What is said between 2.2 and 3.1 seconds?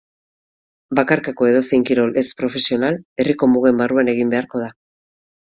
ez profesional